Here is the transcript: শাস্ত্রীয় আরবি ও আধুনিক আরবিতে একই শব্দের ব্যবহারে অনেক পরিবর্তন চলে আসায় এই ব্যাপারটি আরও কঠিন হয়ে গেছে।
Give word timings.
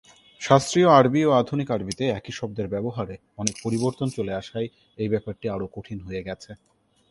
শাস্ত্রীয় 0.41 0.89
আরবি 0.99 1.21
ও 1.25 1.31
আধুনিক 1.41 1.67
আরবিতে 1.71 2.03
একই 2.09 2.33
শব্দের 2.39 2.67
ব্যবহারে 2.73 3.15
অনেক 3.37 3.55
পরিবর্তন 3.63 4.07
চলে 4.17 4.33
আসায় 4.33 4.67
এই 4.97 5.09
ব্যাপারটি 5.09 5.45
আরও 5.49 5.67
কঠিন 5.75 5.97
হয়ে 6.05 6.25
গেছে। 6.27 6.51